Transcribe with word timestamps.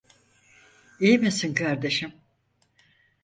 İyi 0.99 1.17
misin 1.19 1.53
kardeşim? 1.53 2.13